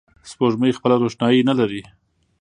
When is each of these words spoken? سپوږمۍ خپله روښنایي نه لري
سپوږمۍ 0.29 0.71
خپله 0.77 0.95
روښنایي 1.03 1.41
نه 1.49 1.53
لري 1.59 1.81